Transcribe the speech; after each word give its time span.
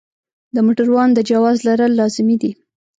د 0.55 0.57
موټروان 0.65 1.09
د 1.13 1.19
جواز 1.29 1.57
لرل 1.67 1.91
لازمي 1.99 2.35
دي. 2.43 2.51